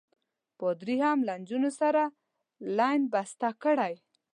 [0.59, 2.03] پادري هم له نجونو سره
[2.77, 3.93] لین بسته کړی.